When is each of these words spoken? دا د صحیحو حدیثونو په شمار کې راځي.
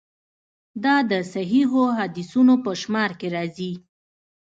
دا 0.83 0.95
د 1.11 1.13
صحیحو 1.33 1.83
حدیثونو 1.99 2.53
په 2.63 2.71
شمار 2.81 3.11
کې 3.19 3.27
راځي. 3.35 3.71